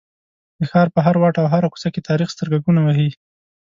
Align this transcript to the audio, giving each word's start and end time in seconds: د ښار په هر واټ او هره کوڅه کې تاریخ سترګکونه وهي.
د 0.59 0.61
ښار 0.71 0.87
په 0.95 0.99
هر 1.05 1.15
واټ 1.21 1.35
او 1.41 1.47
هره 1.53 1.67
کوڅه 1.73 1.89
کې 1.93 2.05
تاریخ 2.09 2.27
سترګکونه 2.35 2.79
وهي. 2.83 3.09